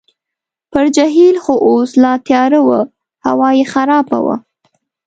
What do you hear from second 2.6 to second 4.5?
وه، هوا یې خرابه وه.